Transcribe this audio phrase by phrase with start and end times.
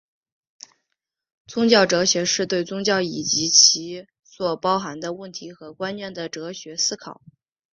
[1.45, 7.21] 宗教哲学是对宗教以及其所包含的问题和观念的哲学思考。